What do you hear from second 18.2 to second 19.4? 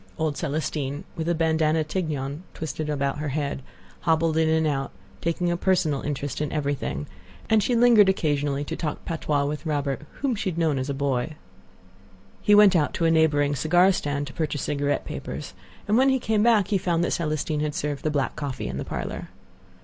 coffee in the parlor.